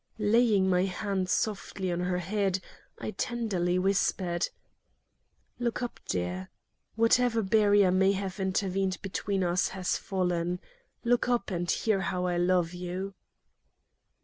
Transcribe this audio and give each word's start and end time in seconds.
Laying 0.17 0.67
my 0.67 0.85
hand 0.85 1.29
softly 1.29 1.91
on 1.91 1.99
her 1.99 2.17
head, 2.17 2.59
I 2.97 3.11
tenderly 3.11 3.77
whispered: 3.77 4.49
"Look 5.59 5.83
up, 5.83 5.99
dear. 6.07 6.49
Whatever 6.95 7.43
barrier 7.43 7.91
may 7.91 8.13
have 8.13 8.39
intervened 8.39 8.97
between 9.03 9.43
us 9.43 9.67
has 9.77 9.97
fallen. 9.97 10.59
Look 11.03 11.29
up 11.29 11.51
and 11.51 11.69
hear 11.69 11.99
how 12.01 12.25
I 12.25 12.37
love 12.37 12.73
you." 12.73 13.13